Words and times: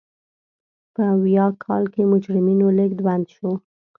په 0.95 1.03
ویاه 1.23 1.53
کال 1.63 1.83
کې 1.93 2.09
مجرمینو 2.11 2.67
لېږد 2.77 2.99
بند 3.07 3.25
شو. 3.35 3.51